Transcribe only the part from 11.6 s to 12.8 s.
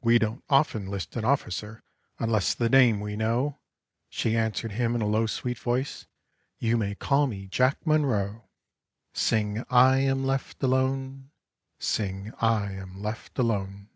Sing I